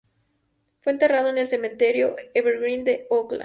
[0.79, 3.39] Fue enterrado en el Cementerio Evergreen de Oakland.